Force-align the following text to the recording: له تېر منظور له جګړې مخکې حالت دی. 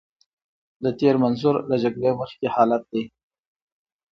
له 0.83 0.89
تېر 0.99 1.15
منظور 1.23 1.55
له 1.69 1.75
جګړې 1.83 2.11
مخکې 2.21 2.47
حالت 2.55 2.83
دی. 2.93 3.03